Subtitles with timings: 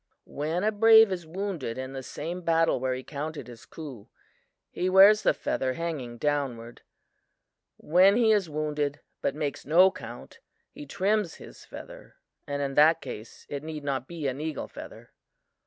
[0.25, 4.09] "When a brave is wounded in the same battle where he counted his coup,
[4.71, 6.81] he wears the feather hanging downward.
[7.77, 10.39] When he is wounded, but makes no count,
[10.71, 12.15] he trims his feather
[12.47, 15.11] and in that case, it need not be an eagle feather.